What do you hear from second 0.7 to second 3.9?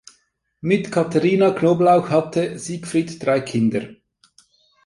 Katharina Knoblauch hatte Siegfried drei Kinder.